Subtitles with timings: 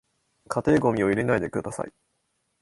[0.49, 1.93] 家庭ゴミを入れないでください